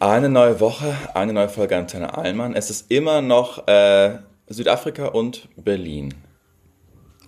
[0.00, 2.54] Eine neue Woche, eine neue Folge Antenne Allmann.
[2.54, 6.14] Es ist immer noch äh, Südafrika und Berlin.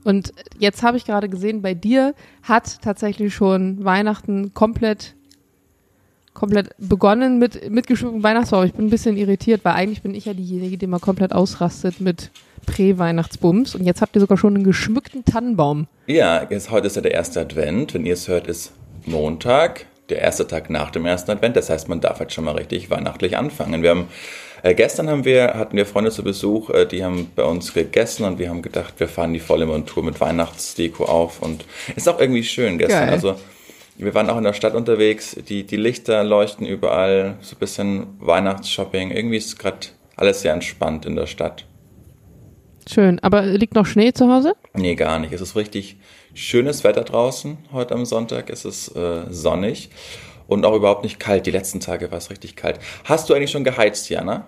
[0.04, 2.14] Und jetzt habe ich gerade gesehen, bei dir
[2.44, 5.16] hat tatsächlich schon Weihnachten komplett
[6.32, 8.64] komplett begonnen mit mitgeschmückten Weihnachtsbaum.
[8.64, 12.00] Ich bin ein bisschen irritiert, weil eigentlich bin ich ja diejenige, die mal komplett ausrastet
[12.00, 12.30] mit
[12.66, 13.74] Prä-Weihnachtsbums.
[13.74, 15.88] Und jetzt habt ihr sogar schon einen geschmückten Tannenbaum.
[16.06, 17.94] Ja, jetzt, heute ist ja der erste Advent.
[17.94, 18.72] Wenn ihr es hört, ist
[19.06, 21.56] Montag der erste Tag nach dem ersten Advent.
[21.56, 23.82] Das heißt, man darf jetzt schon mal richtig weihnachtlich anfangen.
[23.82, 24.08] Wir haben
[24.62, 28.24] äh, gestern haben wir, hatten wir Freunde zu Besuch, äh, die haben bei uns gegessen
[28.24, 31.64] und wir haben gedacht, wir fahren die volle Montur mit Weihnachtsdeko auf und
[31.96, 33.06] ist auch irgendwie schön gestern.
[33.06, 33.10] Geil.
[33.10, 33.36] Also
[33.96, 38.06] wir waren auch in der Stadt unterwegs, die, die Lichter leuchten überall, so ein bisschen
[38.18, 39.10] Weihnachtsshopping.
[39.10, 41.64] Irgendwie ist gerade alles sehr entspannt in der Stadt.
[42.88, 43.18] Schön.
[43.20, 44.54] Aber liegt noch Schnee zu Hause?
[44.74, 45.32] Nee, gar nicht.
[45.32, 45.96] Es ist richtig
[46.34, 48.50] schönes Wetter draußen heute am Sonntag.
[48.50, 49.90] Es ist äh, sonnig
[50.46, 51.46] und auch überhaupt nicht kalt.
[51.46, 52.78] Die letzten Tage war es richtig kalt.
[53.04, 54.46] Hast du eigentlich schon geheizt, Jana?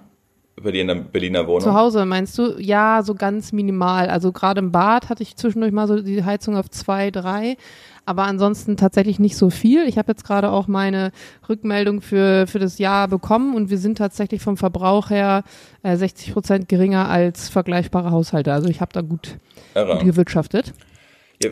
[0.57, 1.63] Über die in der Berliner Wohnung?
[1.63, 2.57] Zu Hause meinst du?
[2.59, 4.09] Ja, so ganz minimal.
[4.09, 7.57] Also gerade im Bad hatte ich zwischendurch mal so die Heizung auf zwei, drei.
[8.05, 9.87] Aber ansonsten tatsächlich nicht so viel.
[9.87, 11.13] Ich habe jetzt gerade auch meine
[11.49, 15.45] Rückmeldung für, für das Jahr bekommen und wir sind tatsächlich vom Verbrauch her
[15.83, 18.53] äh, 60 Prozent geringer als vergleichbare Haushalte.
[18.53, 19.39] Also ich habe da gut,
[19.75, 20.75] gut gewirtschaftet.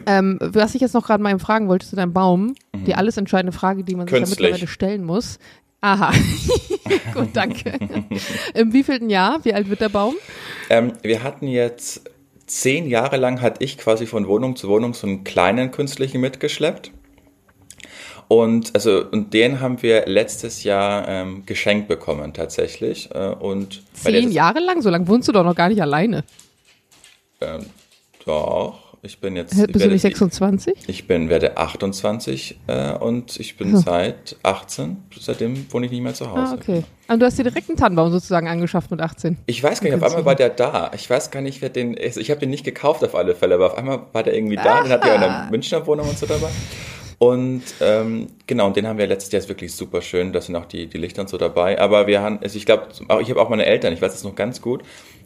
[0.06, 2.84] Ähm, was ich jetzt noch gerade mal fragen wollte zu deinem Baum, mhm.
[2.84, 5.38] die alles entscheidende Frage, die man sich ja mittlerweile stellen muss.
[5.80, 6.12] Aha,
[7.14, 7.72] gut, danke.
[8.54, 9.44] Im wievielten Jahr?
[9.44, 10.14] Wie alt wird der Baum?
[10.68, 12.09] Ähm, wir hatten jetzt
[12.50, 16.90] zehn Jahre lang, hatte ich quasi von Wohnung zu Wohnung so einen kleinen künstlichen mitgeschleppt.
[18.26, 23.10] Und, also, und den haben wir letztes Jahr ähm, geschenkt bekommen, tatsächlich.
[23.12, 24.82] Äh, und Zehn Jahre lang?
[24.82, 26.24] So lange wohnst du doch noch gar nicht alleine.
[27.40, 27.66] Ähm,
[28.24, 28.79] doch.
[29.02, 29.50] Ich bin jetzt.
[29.50, 30.74] Bist werde, du nicht 26?
[30.86, 33.78] Ich bin, werde 28 äh, und ich bin oh.
[33.78, 34.98] seit 18.
[35.18, 36.52] Seitdem wohne ich nicht mehr zu Hause.
[36.52, 36.84] Ah, okay.
[37.08, 39.38] Und du hast dir direkt einen Tannenbaum sozusagen angeschafft mit 18.
[39.46, 40.90] Ich weiß gar nicht, auf einmal war der da.
[40.94, 41.96] Ich weiß gar nicht, wer den.
[41.98, 44.80] Ich habe den nicht gekauft auf alle Fälle, aber auf einmal war der irgendwie da.
[44.80, 44.82] Ah.
[44.82, 46.50] Den hat ja in der Münchner Wohnung und so dabei.
[47.22, 50.32] Und ähm, genau, und den haben wir letztes Jahr ist wirklich super schön.
[50.32, 51.78] Da sind auch die, die Lichter und so dabei.
[51.78, 52.88] Aber wir haben, also ich glaube,
[53.20, 54.82] ich habe auch meine Eltern, ich weiß das noch ganz gut.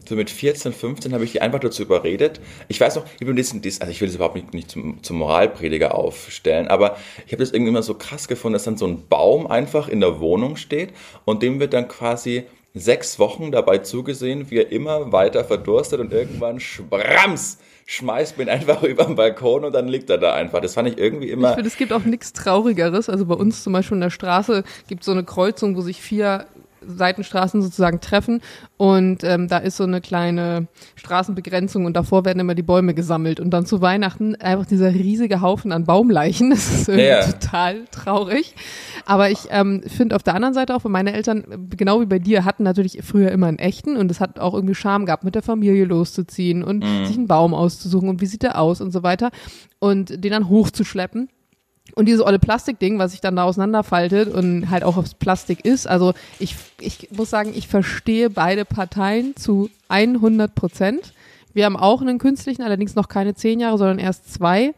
[0.09, 2.41] So mit 14, 15 habe ich die einfach dazu überredet.
[2.69, 5.19] Ich weiß noch, ich, bin diesen, also ich will das überhaupt nicht, nicht zum, zum
[5.19, 9.09] Moralprediger aufstellen, aber ich habe das irgendwie immer so krass gefunden, dass dann so ein
[9.09, 10.93] Baum einfach in der Wohnung steht
[11.25, 12.45] und dem wird dann quasi
[12.75, 18.83] sechs Wochen dabei zugesehen, wie er immer weiter verdurstet und irgendwann sprams schmeißt ihn einfach
[18.85, 20.61] über den Balkon und dann liegt er da einfach.
[20.61, 21.51] Das fand ich irgendwie immer.
[21.51, 23.09] Ich finde, es gibt auch nichts Traurigeres.
[23.09, 26.01] Also bei uns zum Beispiel in der Straße gibt es so eine Kreuzung, wo sich
[26.01, 26.47] vier
[26.87, 28.41] Seitenstraßen sozusagen treffen
[28.77, 33.41] und ähm, da ist so eine kleine Straßenbegrenzung und davor werden immer die Bäume gesammelt
[33.41, 36.55] und dann zu Weihnachten einfach dieser riesige Haufen an Baumleichen.
[36.65, 37.27] Das ist irgendwie ja.
[37.27, 38.55] total traurig.
[39.07, 42.19] Aber ich ähm, finde auf der anderen Seite auch, weil meine Eltern, genau wie bei
[42.19, 45.35] dir, hatten natürlich früher immer einen echten und es hat auch irgendwie Charme gehabt, mit
[45.35, 47.07] der Familie loszuziehen und mhm.
[47.07, 49.31] sich einen Baum auszusuchen und wie sieht der aus und so weiter
[49.79, 51.29] und den dann hochzuschleppen.
[51.95, 55.87] Und dieses olle Plastikding, was sich dann da auseinanderfaltet und halt auch aufs Plastik ist.
[55.87, 61.13] Also ich, ich muss sagen, ich verstehe beide Parteien zu 100 Prozent.
[61.53, 64.75] Wir haben auch einen künstlichen, allerdings noch keine zehn Jahre, sondern erst zwei.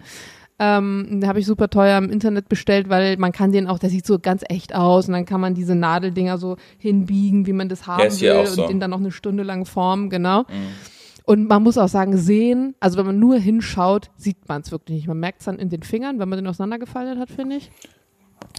[0.58, 3.90] Ähm, den habe ich super teuer im Internet bestellt, weil man kann den auch, der
[3.90, 7.68] sieht so ganz echt aus und dann kann man diese Nadeldinger so hinbiegen, wie man
[7.68, 8.62] das haben will so.
[8.62, 10.42] und den dann noch eine Stunde lang formen, genau.
[10.42, 10.95] Mhm.
[11.26, 14.98] Und man muss auch sagen, sehen, also wenn man nur hinschaut, sieht man es wirklich
[14.98, 15.08] nicht.
[15.08, 17.70] Man merkt es dann in den Fingern, wenn man den auseinandergefaltet hat, finde ich.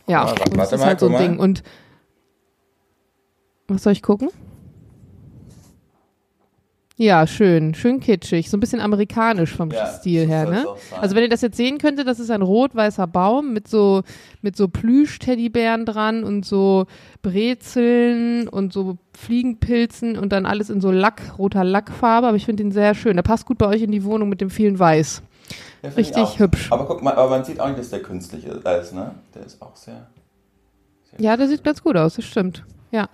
[0.06, 1.40] Ja, ah, das ist halt so ein Ding.
[1.40, 1.64] Und
[3.70, 4.30] was soll ich gucken?
[7.00, 10.66] Ja, schön, schön kitschig, so ein bisschen amerikanisch vom ja, Stil her, ne?
[11.00, 14.02] Also wenn ihr das jetzt sehen könntet, das ist ein rot-weißer Baum mit so
[14.42, 16.88] mit so Plüsch-Teddybären dran und so
[17.22, 22.64] Brezeln und so Fliegenpilzen und dann alles in so Lack, roter Lackfarbe, aber ich finde
[22.64, 23.16] ihn sehr schön.
[23.16, 25.22] Der passt gut bei euch in die Wohnung mit dem vielen Weiß.
[25.84, 26.72] Ja, Richtig hübsch.
[26.72, 29.12] Aber guck mal, aber man sieht auch nicht, dass der künstlich ist, ne?
[29.36, 30.08] Der ist auch sehr,
[31.12, 32.64] sehr Ja, der sieht ganz gut aus, das stimmt.
[32.92, 33.10] Ja.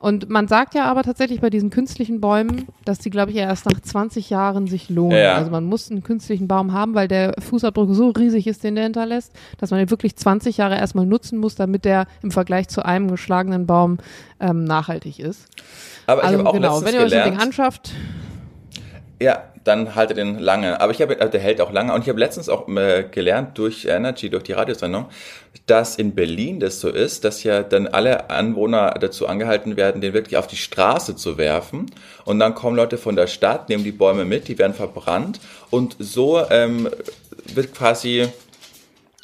[0.00, 3.66] Und man sagt ja aber tatsächlich bei diesen künstlichen Bäumen, dass die, glaube ich, erst
[3.66, 5.16] nach 20 Jahren sich lohnen.
[5.16, 5.34] Ja, ja.
[5.34, 8.84] Also man muss einen künstlichen Baum haben, weil der Fußabdruck so riesig ist, den der
[8.84, 12.84] hinterlässt, dass man ihn wirklich 20 Jahre erstmal nutzen muss, damit der im Vergleich zu
[12.84, 13.98] einem geschlagenen Baum
[14.38, 15.46] ähm, nachhaltig ist.
[16.06, 17.90] Aber also, ich habe auch genau, wenn ihr euch das Ding anschafft.
[19.20, 20.80] Ja, dann haltet den lange.
[20.80, 21.92] Aber ich habe, der hält auch lange.
[21.92, 25.06] Und ich habe letztens auch äh, gelernt durch Energy, durch die Radiosendung,
[25.66, 30.14] dass in Berlin das so ist, dass ja dann alle Anwohner dazu angehalten werden, den
[30.14, 31.86] wirklich auf die Straße zu werfen.
[32.24, 35.38] Und dann kommen Leute von der Stadt, nehmen die Bäume mit, die werden verbrannt.
[35.70, 36.88] Und so ähm,
[37.54, 38.28] wird quasi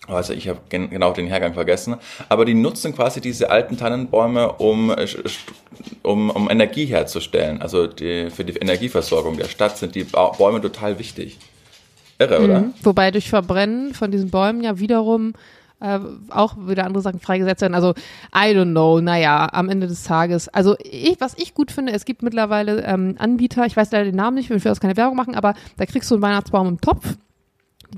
[0.07, 1.97] Also ich habe gen genau den Hergang vergessen.
[2.29, 5.07] Aber die nutzen quasi diese alten Tannenbäume, um, äh,
[6.03, 7.63] um, um Energie herzustellen.
[7.63, 11.39] Also die, für die Energieversorgung der Stadt sind die Bäume total wichtig.
[12.19, 12.45] Irre, mhm.
[12.45, 12.65] oder?
[12.83, 15.33] Wobei durch Verbrennen von diesen Bäumen ja wiederum
[15.81, 15.99] äh,
[16.31, 17.75] auch wieder andere Sachen freigesetzt werden.
[17.75, 17.95] Also,
[18.35, 20.49] I don't know, naja, am Ende des Tages.
[20.49, 24.17] Also, ich, was ich gut finde, es gibt mittlerweile ähm, Anbieter, ich weiß leider den
[24.17, 26.81] Namen nicht, ich will das keine Werbung machen, aber da kriegst du einen Weihnachtsbaum im
[26.81, 27.17] Topf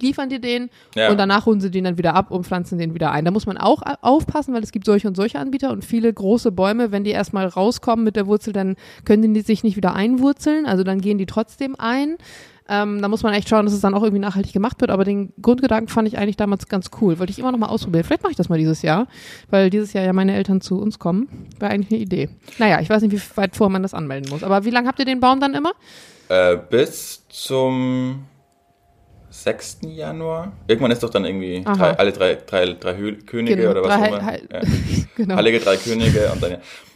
[0.03, 1.11] liefern dir den ja.
[1.11, 3.25] und danach holen sie den dann wieder ab und pflanzen den wieder ein.
[3.25, 6.53] Da muss man auch aufpassen, weil es gibt solche und solche Anbieter und viele große
[6.53, 10.67] Bäume, wenn die erstmal rauskommen mit der Wurzel, dann können die sich nicht wieder einwurzeln,
[10.67, 12.17] also dann gehen die trotzdem ein.
[12.69, 14.91] Ähm, da muss man echt schauen, dass es dann auch irgendwie nachhaltig gemacht wird.
[14.91, 17.19] Aber den Grundgedanken fand ich eigentlich damals ganz cool.
[17.19, 18.05] Wollte ich immer noch mal ausprobieren.
[18.05, 19.07] Vielleicht mache ich das mal dieses Jahr,
[19.51, 21.29] weil dieses Jahr ja meine Eltern zu uns kommen.
[21.59, 22.29] Wäre eigentlich eine Idee.
[22.59, 24.43] Naja, ich weiß nicht, wie weit vor man das anmelden muss.
[24.43, 25.73] Aber wie lange habt ihr den Baum dann immer?
[26.29, 28.25] Äh, bis zum
[29.43, 29.79] 6.
[29.83, 30.53] Januar.
[30.67, 32.95] Irgendwann ist doch dann irgendwie drei, alle drei, drei, drei
[33.27, 34.33] Könige genau, oder was drei, auch immer.
[34.33, 34.61] Ja.
[35.17, 35.37] genau.
[35.37, 36.51] Heilige drei Könige und dann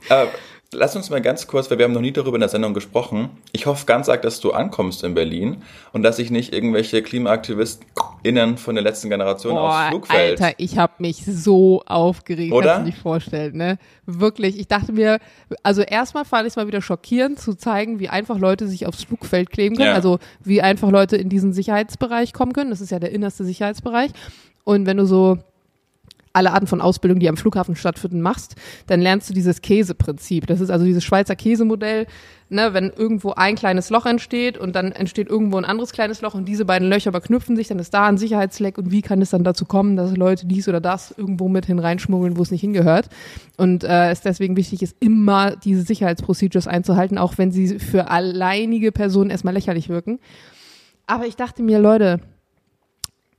[0.09, 0.23] ja.
[0.23, 0.27] Äh,
[0.73, 3.31] Lass uns mal ganz kurz, weil wir haben noch nie darüber in der Sendung gesprochen.
[3.51, 8.57] Ich hoffe ganz arg, dass du ankommst in Berlin und dass sich nicht irgendwelche KlimaaktivistInnen
[8.57, 10.41] von der letzten Generation Boah, aufs Flugfeld.
[10.41, 12.75] Alter, ich habe mich so aufgeregt, Oder?
[12.75, 13.79] kannst du dir vorstellen, ne?
[14.07, 14.61] Wirklich.
[14.61, 15.19] Ich dachte mir,
[15.65, 19.03] also erstmal fand ich es mal wieder schockierend zu zeigen, wie einfach Leute sich aufs
[19.03, 19.89] Flugfeld kleben können.
[19.89, 19.95] Ja.
[19.95, 22.71] Also wie einfach Leute in diesen Sicherheitsbereich kommen können.
[22.71, 24.13] Das ist ja der innerste Sicherheitsbereich.
[24.63, 25.39] Und wenn du so
[26.33, 28.55] alle Arten von Ausbildung, die am Flughafen stattfinden, machst,
[28.87, 30.47] dann lernst du dieses Käseprinzip.
[30.47, 32.07] Das ist also dieses Schweizer Käsemodell,
[32.49, 36.35] ne, wenn irgendwo ein kleines Loch entsteht und dann entsteht irgendwo ein anderes kleines Loch
[36.35, 39.31] und diese beiden Löcher verknüpfen sich, dann ist da ein Sicherheitsleck und wie kann es
[39.31, 43.09] dann dazu kommen, dass Leute dies oder das irgendwo mit hineinschmuggeln, wo es nicht hingehört.
[43.57, 48.93] Und äh, es deswegen wichtig ist, immer diese Sicherheitsprocedures einzuhalten, auch wenn sie für alleinige
[48.93, 50.21] Personen erstmal lächerlich wirken.
[51.07, 52.21] Aber ich dachte mir, Leute,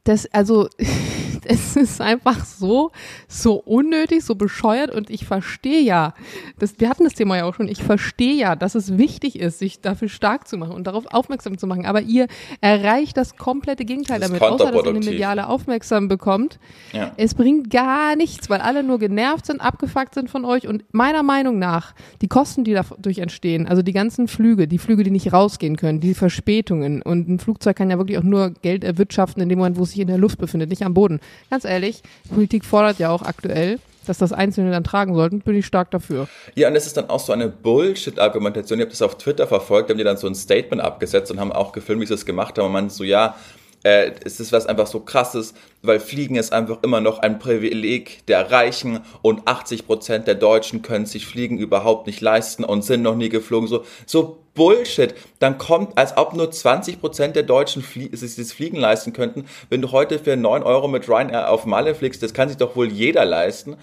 [0.03, 0.67] das, also
[1.45, 2.91] es ist einfach so,
[3.27, 6.13] so unnötig, so bescheuert und ich verstehe ja,
[6.59, 9.59] das, wir hatten das Thema ja auch schon, ich verstehe ja, dass es wichtig ist,
[9.59, 12.27] sich dafür stark zu machen und darauf aufmerksam zu machen, aber ihr
[12.61, 16.59] erreicht das komplette Gegenteil das damit, außer dass ihr eine mediale Aufmerksam bekommt.
[16.93, 17.11] Ja.
[17.17, 21.23] Es bringt gar nichts, weil alle nur genervt sind, abgefuckt sind von euch und meiner
[21.23, 25.33] Meinung nach, die Kosten, die dadurch entstehen, also die ganzen Flüge, die Flüge, die nicht
[25.33, 29.49] rausgehen können, die Verspätungen und ein Flugzeug kann ja wirklich auch nur Geld erwirtschaften in
[29.49, 32.01] dem Moment, wo es sich in der Luft befindet, nicht am Boden ganz ehrlich,
[32.33, 36.27] Politik fordert ja auch aktuell, dass das Einzelne dann tragen sollten, bin ich stark dafür.
[36.55, 38.79] Ja, und das ist dann auch so eine Bullshit-Argumentation.
[38.79, 41.51] Ich habe das auf Twitter verfolgt, haben die dann so ein Statement abgesetzt und haben
[41.51, 42.65] auch gefilmt, wie sie das gemacht haben.
[42.65, 43.35] Und man so, ja,
[43.83, 48.25] äh, es ist was einfach so krasses, weil Fliegen ist einfach immer noch ein Privileg
[48.27, 53.01] der Reichen und 80 Prozent der Deutschen können sich Fliegen überhaupt nicht leisten und sind
[53.01, 53.67] noch nie geflogen.
[53.67, 55.15] So, so Bullshit.
[55.39, 59.45] Dann kommt, als ob nur 20 Prozent der Deutschen flie sich das Fliegen leisten könnten.
[59.69, 62.75] Wenn du heute für 9 Euro mit Ryanair auf Malle fliegst, das kann sich doch
[62.75, 63.77] wohl jeder leisten.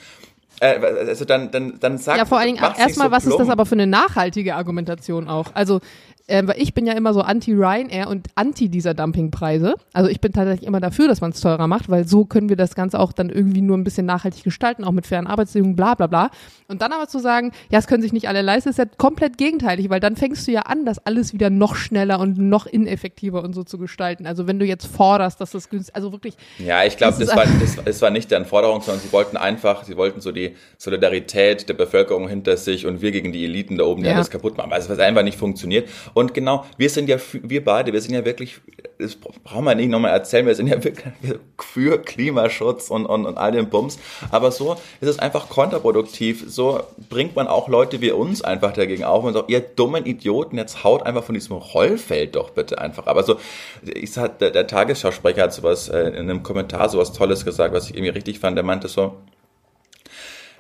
[0.60, 3.48] Äh, also dann, dann, dann sag Ja, vor allen Dingen erstmal, so was ist das
[3.48, 5.46] aber für eine nachhaltige Argumentation auch?
[5.54, 5.80] Also
[6.28, 9.75] äh, weil ich bin ja immer so anti-Ryanair und anti dieser Dumpingpreise.
[9.92, 12.56] Also ich bin tatsächlich immer dafür, dass man es teurer macht, weil so können wir
[12.56, 15.94] das Ganze auch dann irgendwie nur ein bisschen nachhaltig gestalten, auch mit fairen Arbeitsbedingungen, bla
[15.94, 16.30] bla bla.
[16.69, 19.38] Und dann aber zu sagen, ja, es können sich nicht alle leisten, ist ja komplett
[19.38, 23.42] gegenteilig, weil dann fängst du ja an, das alles wieder noch schneller und noch ineffektiver
[23.42, 24.26] und so zu gestalten.
[24.26, 26.34] Also wenn du jetzt forderst, dass das günstig, also wirklich.
[26.58, 29.38] Ja, ich glaube, das, das, war, das, das war nicht deren Forderung, sondern sie wollten
[29.38, 33.78] einfach, sie wollten so die Solidarität der Bevölkerung hinter sich und wir gegen die Eliten
[33.78, 34.14] da oben, die ja.
[34.14, 34.72] alles kaputt machen.
[34.72, 35.88] Also was einfach nicht funktioniert.
[36.18, 38.60] Und genau, wir sind ja, wir beide, wir sind ja wirklich,
[38.98, 41.14] das brauchen wir nicht nochmal erzählen, wir sind ja wirklich
[41.60, 44.00] für Klimaschutz und, und, und all den Bums.
[44.32, 46.44] Aber so ist es einfach kontraproduktiv.
[46.48, 50.58] So bringt man auch Leute wie uns einfach dagegen auf und sagt, ihr dummen Idioten,
[50.58, 53.06] jetzt haut einfach von diesem Rollfeld doch bitte einfach.
[53.06, 53.37] Aber so,
[53.84, 57.90] ich sag, der, der Tagesschausprecher hat sowas äh, in einem Kommentar sowas Tolles gesagt, was
[57.90, 58.56] ich irgendwie richtig fand.
[58.56, 59.14] Der meinte so,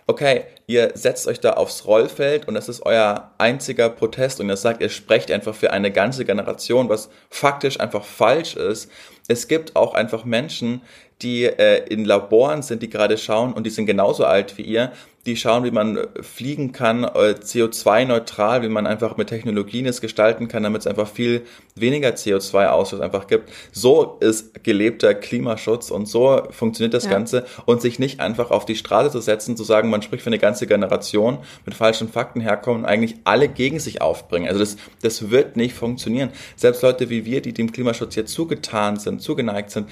[0.08, 4.56] okay, ihr setzt euch da aufs Rollfeld und das ist euer einziger Protest und ihr
[4.56, 8.90] sagt, ihr sprecht einfach für eine ganze Generation, was faktisch einfach falsch ist.
[9.28, 10.80] Es gibt auch einfach Menschen,
[11.22, 14.92] die äh, in Laboren sind, die gerade schauen und die sind genauso alt wie ihr,
[15.26, 20.48] die schauen, wie man fliegen kann, äh, CO2-neutral, wie man einfach mit Technologien es gestalten
[20.48, 21.42] kann, damit es einfach viel
[21.74, 23.50] weniger CO2-Ausstoß einfach gibt.
[23.70, 27.10] So ist gelebter Klimaschutz und so funktioniert das ja.
[27.10, 30.30] Ganze und sich nicht einfach auf die Straße zu setzen, zu sagen, man spricht für
[30.30, 34.48] eine ganze Generation, mit falschen Fakten herkommen und eigentlich alle gegen sich aufbringen.
[34.48, 36.30] Also das, das wird nicht funktionieren.
[36.56, 39.88] Selbst Leute wie wir, die dem Klimaschutz jetzt zugetan sind, zugeneigt sind,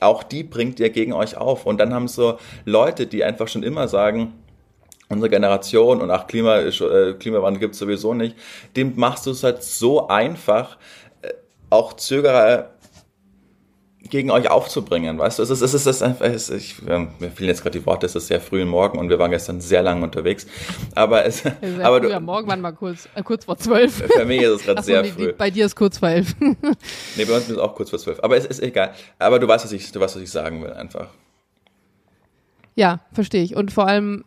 [0.00, 1.66] auch die bringt ihr gegen euch auf.
[1.66, 4.32] Und dann haben so Leute, die einfach schon immer sagen,
[5.08, 8.36] unsere Generation und ach, Klima, äh, Klimawandel gibt es sowieso nicht,
[8.76, 10.78] dem machst du es halt so einfach,
[11.20, 11.28] äh,
[11.70, 12.70] auch Zögerer
[14.12, 15.42] gegen euch aufzubringen, weißt du?
[15.42, 18.04] Es ist, es ist, es ist einfach, es, ich, mir fehlen jetzt gerade die Worte,
[18.04, 20.46] es ist sehr früh im Morgen und wir waren gestern sehr lange unterwegs.
[20.94, 24.04] Aber es, Sehr aber früh du, am Morgen waren wir kurz, äh, kurz vor zwölf.
[24.14, 25.32] für mich ist es gerade sehr nee, früh.
[25.32, 26.36] bei dir ist kurz vor elf.
[27.16, 28.22] Nee, bei uns ist es auch kurz vor zwölf.
[28.22, 28.92] Aber es ist egal.
[29.18, 31.08] Aber du weißt, was ich, du weißt, was ich sagen will, einfach.
[32.74, 33.56] Ja, verstehe ich.
[33.56, 34.26] Und vor allem,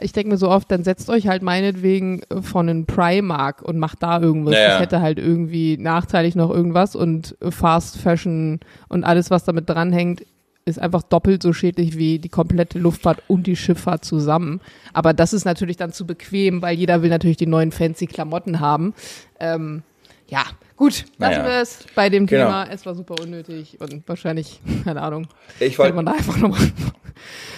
[0.00, 4.02] ich denke mir so oft, dann setzt euch halt meinetwegen von einem Primark und macht
[4.02, 4.54] da irgendwas.
[4.54, 4.68] Ja, ja.
[4.70, 10.24] Das hätte halt irgendwie nachteilig noch irgendwas und Fast Fashion und alles, was damit dranhängt,
[10.64, 14.60] ist einfach doppelt so schädlich wie die komplette Luftfahrt und die Schifffahrt zusammen.
[14.92, 18.58] Aber das ist natürlich dann zu bequem, weil jeder will natürlich die neuen fancy Klamotten
[18.58, 18.92] haben.
[19.38, 19.84] Ähm,
[20.26, 20.42] ja,
[20.74, 21.44] gut, lassen Naja.
[21.44, 22.46] wir es bei dem Genau.
[22.46, 22.66] Thema.
[22.68, 25.28] Es war super unnötig und wahrscheinlich, keine Ahnung,
[25.60, 26.58] Ich wollte, man da einfach nochmal.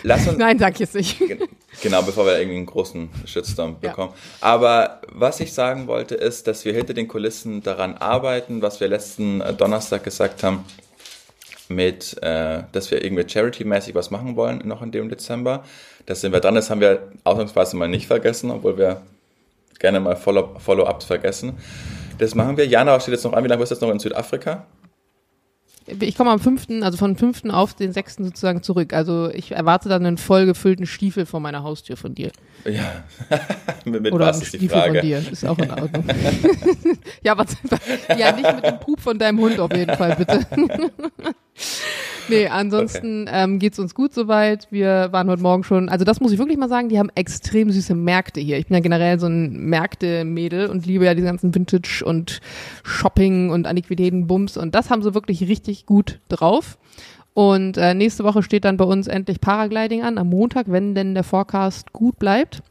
[0.03, 1.19] Lass uns, Nein, sag ich jetzt nicht.
[1.83, 3.91] Genau, bevor wir irgendwie einen großen Shitstorm Ja.
[3.91, 4.13] bekommen.
[4.41, 8.89] Aber was ich sagen wollte, ist, dass wir hinter den Kulissen daran arbeiten, was wir
[8.89, 10.65] letzten äh, Donnerstag gesagt haben,
[11.69, 15.65] mit, äh, dass wir irgendwie charity-mäßig was machen wollen, noch in dem Dezember.
[16.07, 19.03] Da sind wir dran, das haben wir ausnahmsweise mal nicht vergessen, obwohl wir
[19.79, 21.59] gerne mal Follow- Follow-ups vergessen.
[22.19, 22.67] Das machen wir.
[22.67, 24.65] Jana steht jetzt noch an, wie lange bist du jetzt noch in Südafrika?
[26.01, 27.45] Ich komme am 5., also von 5.
[27.51, 28.17] auf den 6.
[28.17, 28.93] sozusagen zurück.
[28.93, 32.31] Also ich erwarte dann einen vollgefüllten Stiefel vor meiner Haustür von dir.
[32.65, 33.05] Ja,
[33.85, 35.19] mit, mit Oder was einen ist Stiefel von dir.
[35.31, 36.05] Ist auch in Ordnung.
[37.23, 37.57] ja, was,
[38.19, 40.47] ja, nicht mit dem Pup von deinem Hund auf jeden Fall, bitte.
[42.29, 44.69] Nee, ansonsten ähm, geht's uns gut soweit.
[44.71, 47.71] Wir waren heute Morgen schon, also das muss ich wirklich mal sagen, die haben extrem
[47.71, 48.59] süße Märkte hier.
[48.59, 52.41] Ich bin ja generell so ein Märkte-Mädel und liebe ja die ganzen Vintage und
[52.85, 56.79] Shopping und Antiquitäten-Bums und das haben sie wirklich richtig gut drauf.
[57.35, 61.15] Und äh, nächste Woche steht dann bei uns endlich Paragliding an, am Montag, wenn denn
[61.15, 62.63] der Forecast gut bleibt.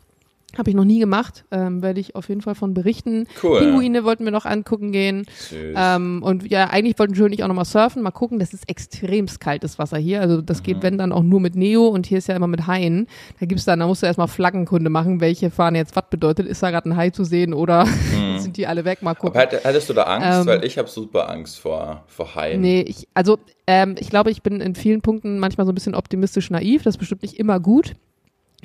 [0.58, 3.28] Habe ich noch nie gemacht, ähm, werde ich auf jeden Fall von berichten.
[3.44, 3.60] Cool.
[3.60, 5.26] Pinguine wollten wir noch angucken gehen.
[5.38, 5.76] Süß.
[5.78, 8.02] Ähm, und ja, eigentlich wollten Joe und ich auch nochmal surfen.
[8.02, 10.22] Mal gucken, das ist extremst kaltes Wasser hier.
[10.22, 10.64] Also das Mhm.
[10.64, 13.08] geht, wenn dann auch nur mit Neo und hier ist ja immer mit Haien.
[13.40, 16.48] Da gibt's dann, da musst du erstmal Flaggenkunde machen, welche fahren jetzt was bedeutet.
[16.48, 17.86] Ist da gerade ein Hai zu sehen oder
[18.38, 19.02] sind die alle weg?
[19.02, 19.40] Mal gucken.
[19.40, 19.48] Mhm.
[19.48, 20.40] Aber Hättest du da Angst?
[20.42, 22.62] Ähm, Weil ich habe super Angst vor, vor Haien.
[22.62, 23.38] Nee, ich, also
[23.68, 26.84] ähm, ich glaube, ich bin in vielen Punkten manchmal so ein bisschen optimistisch naiv.
[26.84, 27.94] Das ist bestimmt nicht immer gut.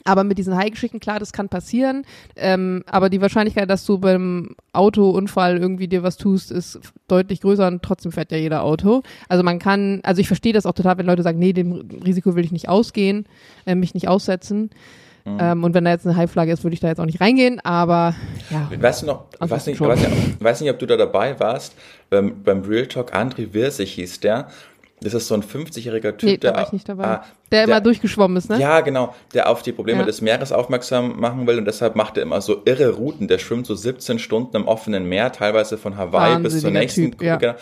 [0.04, 2.04] Aber mit diesen Haigeschichten, klar, das kann passieren.
[2.34, 7.68] Ähm, aber die Wahrscheinlichkeit, dass du beim Autounfall irgendwie dir was tust, ist deutlich größer
[7.68, 9.02] und trotzdem fährt ja jeder Auto.
[9.28, 11.72] Also man kann, also ich verstehe das auch total, wenn Leute sagen, nee, dem
[12.04, 13.26] Risiko will ich nicht ausgehen,
[13.66, 14.70] äh, mich nicht aussetzen.
[15.25, 17.61] Ähm, und wenn da jetzt eine Haiflagge ist, würde ich da jetzt auch nicht reingehen.
[17.61, 18.14] Aber
[18.50, 21.38] ja, Weißt du noch, ich weiß nicht, weiß nicht, weiß nicht, ob du da dabei
[21.38, 21.75] warst,
[22.11, 24.49] beim, beim Real Talk, André Wirsig hieß der.
[25.02, 27.04] Das ist so ein 50-jähriger Typ, nee, da der, war ich nicht dabei.
[27.04, 28.59] Ah, der immer der- durchgeschwommen ist, ne?
[28.61, 30.06] Ja, genau, der auf die Probleme Ja.
[30.06, 33.28] des Meeres aufmerksam machen will und deshalb macht er immer so irre Routen.
[33.28, 37.23] Der schwimmt so 17 Stunden im offenen Meer, teilweise von Hawaii bis zur nächsten Typ,
[37.23, 37.37] ja.
[37.37, 37.54] genau.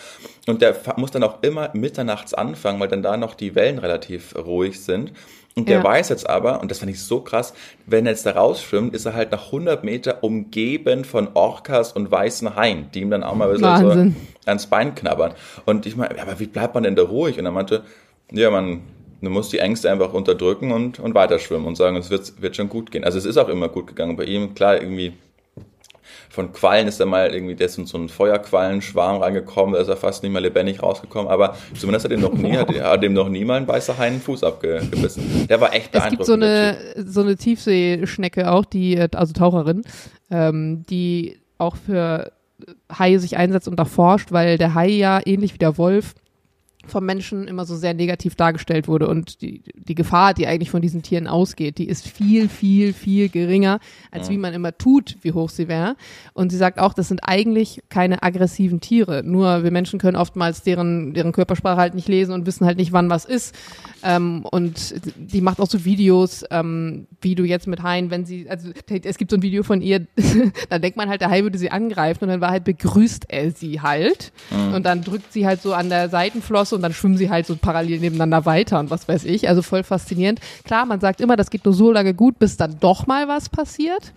[0.47, 4.35] Und der muss dann auch immer mitternachts anfangen, weil dann da noch die Wellen relativ
[4.35, 5.11] ruhig sind.
[5.55, 5.83] Und der Ja.
[5.83, 7.53] weiß jetzt aber, und das fand ich so krass,
[7.85, 12.09] wenn er jetzt da rausschwimmt, ist er halt nach 100 Meter umgeben von Orcas und
[12.09, 14.13] weißen Haien, die ihm dann auch mal ein bisschen so
[14.45, 15.33] ans Bein knabbern.
[15.65, 17.37] Und ich meine, ja, aber wie bleibt man denn da ruhig?
[17.37, 17.83] Und er meinte,
[18.31, 18.81] ja, man,
[19.19, 22.69] man muss die Ängste einfach unterdrücken und, und weiterschwimmen und sagen, es wird, wird schon
[22.69, 23.03] gut gehen.
[23.03, 24.55] Also es ist auch immer gut gegangen bei ihm.
[24.55, 25.13] Klar, irgendwie
[26.31, 29.89] von Quallen ist er mal irgendwie, der ist in so einen Feuerquallenschwarm reingekommen, da ist
[29.89, 33.13] er fast nicht mehr lebendig rausgekommen, aber zumindest hat ihm noch nie, hat, hat ihm
[33.13, 35.47] noch nie mal ein weißer Hai einen Fuß abgebissen.
[35.49, 36.17] Der war echt Es beeindruckend.
[36.19, 39.81] gibt so eine, so eine Tiefseeschnecke auch, die, äh, also Taucherin,
[40.29, 42.31] ähm, die auch für
[42.97, 46.13] Haie sich einsetzt und erforscht, weil der Hai ja ähnlich wie der Wolf
[46.87, 50.81] vom Menschen immer so sehr negativ dargestellt wurde und die, die Gefahr, die eigentlich von
[50.81, 55.31] diesen Tieren ausgeht, die ist viel, viel, viel geringer, als wie man immer tut, wie
[55.31, 55.95] hoch sie wäre.
[56.33, 59.21] Und sie sagt auch, das sind eigentlich keine aggressiven Tiere.
[59.23, 62.91] Nur wir Menschen können oftmals deren, deren Körpersprache halt nicht lesen und wissen halt nicht,
[62.91, 63.55] wann was ist.
[64.03, 68.49] Ähm, und die macht auch so Videos, ähm, wie du jetzt mit Haien, wenn sie,
[68.49, 68.69] also
[69.03, 70.07] es gibt so ein Video von ihr,
[70.69, 73.51] da denkt man halt, der Hai würde sie angreifen und dann war halt begrüßt er
[73.51, 74.31] sie halt.
[74.75, 77.55] Und dann drückt sie halt so an der Seitenflosse und dann schwimmen sie halt so
[77.55, 79.47] parallel nebeneinander weiter und was weiß ich.
[79.49, 80.39] Also voll faszinierend.
[80.63, 83.49] Klar, man sagt immer, das geht nur so lange gut, bis dann doch mal was
[83.49, 84.13] passiert.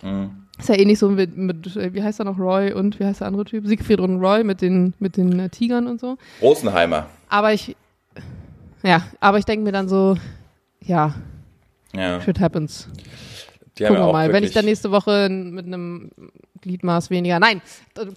[0.57, 3.19] Ist ja ähnlich so mit, mit, äh, wie heißt er noch, Roy und wie heißt
[3.19, 3.67] der andere Typ?
[3.67, 6.17] Siegfried und Roy mit den, mit den äh, Tigern und so.
[6.41, 7.07] Rosenheimer.
[7.27, 7.75] Aber ich,
[8.83, 10.15] ja, aber ich denke mir dann so,
[10.81, 11.13] ja,
[11.93, 12.87] Ja, shit happens.
[13.77, 14.31] die Gucken wir auch mal.
[14.31, 16.11] Wenn ich dann nächste Woche mit einem
[16.65, 17.61] Gliedmaß weniger, nein,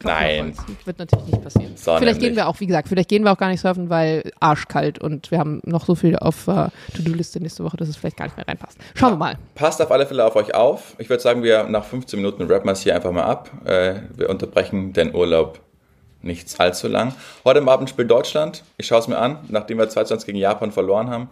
[0.02, 0.54] Nein.
[0.84, 1.76] Wird natürlich nicht passieren.
[1.76, 2.18] So vielleicht nämlich.
[2.20, 5.30] gehen wir auch, wie gesagt, vielleicht gehen wir auch gar nicht surfen, weil arschkalt und
[5.30, 8.36] wir haben noch so viel auf äh, To-Do-Liste nächste Woche, dass es vielleicht gar nicht
[8.36, 8.78] mehr reinpasst.
[8.94, 9.38] Schauen wir mal.
[9.54, 10.96] Passt auf alle Fälle auf euch auf.
[10.98, 13.50] Ich würde sagen, wir nach 15 Minuten rappen wir es hier einfach mal ab.
[13.64, 15.60] Äh, wir unterbrechen den Urlaub
[16.22, 17.14] nichts allzu lang.
[17.44, 18.64] Heute Abend spielt Deutschland.
[18.78, 21.28] Ich schaue es mir an, nachdem wir 2-20 gegen Japan verloren haben.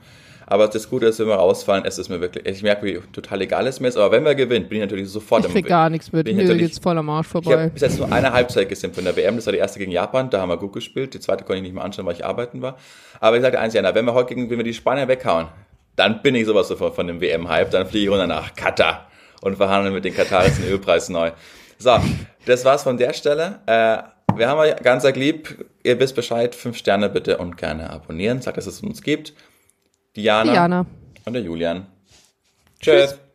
[0.48, 3.42] Aber das Gute ist, wenn wir rausfallen, es ist mir wirklich, ich merke, wie total
[3.42, 3.96] egal es mir ist.
[3.96, 6.32] Aber wenn wir gewinnen, bin ich natürlich sofort ich im krieg gar nichts mit.
[6.32, 7.50] Mir geht's voll am Arsch vorbei.
[7.50, 9.36] Ich habe bis jetzt nur eine Halbzeit gesehen von der WM.
[9.36, 10.30] Das war die erste gegen Japan.
[10.30, 11.14] Da haben wir gut gespielt.
[11.14, 12.76] Die zweite konnte ich nicht mehr anschauen, weil ich arbeiten war.
[13.18, 15.48] Aber ich sage eins, Jana, wenn wir heute gegen, wenn wir die Spanier weghauen,
[15.96, 17.72] dann bin ich sowas von, von dem WM-Hype.
[17.72, 19.08] Dann fliege ich runter nach Katar
[19.42, 21.32] und verhandeln mit den Kataris den Ölpreis neu.
[21.78, 21.98] So,
[22.44, 23.60] das war's von der Stelle.
[23.66, 23.98] Äh,
[24.36, 25.66] wir haben euch ganz lieb.
[25.82, 26.54] Ihr wisst Bescheid.
[26.54, 28.42] Fünf Sterne bitte und gerne abonnieren.
[28.42, 29.32] Sagt, dass es uns gibt.
[30.16, 30.52] Diana.
[30.52, 30.86] Diana.
[31.26, 31.86] Und der Julian.
[32.80, 33.10] Tschüss.
[33.10, 33.25] Tschüss.